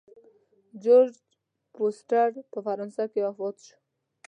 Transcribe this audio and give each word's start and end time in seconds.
جورج 0.83 1.13
فورسټر 1.73 2.29
په 2.51 2.57
فرانسه 2.65 3.03
کې 3.11 3.19
وفات 3.25 3.55
شو. 3.65 3.77